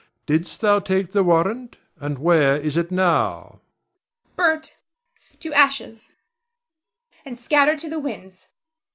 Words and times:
Didst 0.25 0.61
thou 0.61 0.79
take 0.79 1.11
the 1.11 1.23
warrant, 1.23 1.77
and 1.99 2.17
where 2.17 2.55
is 2.57 2.75
it 2.75 2.89
now? 2.89 3.61
Zara. 4.35 4.35
Burnt 4.35 4.77
to 5.41 5.53
ashes, 5.53 6.09
and 7.23 7.37
scattered 7.37 7.77
to 7.81 7.87
the 7.91 7.99
winds. 7.99 8.47